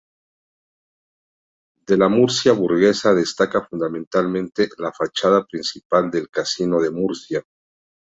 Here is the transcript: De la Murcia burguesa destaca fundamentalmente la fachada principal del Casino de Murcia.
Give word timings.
De 1.91 1.95
la 1.95 2.09
Murcia 2.09 2.53
burguesa 2.53 3.13
destaca 3.13 3.61
fundamentalmente 3.67 4.67
la 4.79 4.91
fachada 4.91 5.45
principal 5.45 6.09
del 6.09 6.27
Casino 6.31 6.81
de 6.81 6.89
Murcia. 6.89 7.43